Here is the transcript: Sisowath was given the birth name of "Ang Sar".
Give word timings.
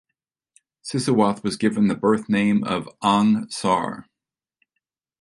Sisowath 0.83 1.43
was 1.43 1.57
given 1.57 1.87
the 1.87 1.93
birth 1.93 2.27
name 2.27 2.63
of 2.63 2.89
"Ang 3.03 3.47
Sar". 3.51 4.07